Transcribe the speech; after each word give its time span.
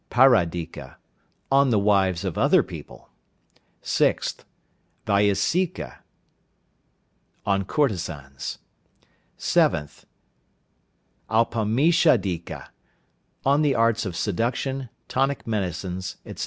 Paradika 0.09 0.95
(on 1.51 1.69
the 1.69 1.77
wives 1.77 2.25
of 2.25 2.35
other 2.35 2.63
people). 2.63 3.09
6th. 3.83 4.45
Vaisika 5.05 5.97
(on 7.45 7.65
courtesans). 7.65 8.57
7th. 9.37 10.05
Aupamishadika 11.29 12.69
(on 13.45 13.61
the 13.61 13.75
arts 13.75 14.03
of 14.07 14.15
seduction, 14.15 14.89
tonic 15.07 15.45
medicines, 15.45 16.17
etc.). 16.25 16.39